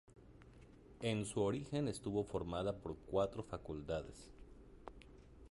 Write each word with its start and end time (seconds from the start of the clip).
En 1.03 1.25
su 1.27 1.41
origen, 1.41 1.87
estuvo 1.87 2.23
formada 2.23 2.75
por 2.75 2.97
cuatro 3.05 3.43
facultades. 3.43 4.31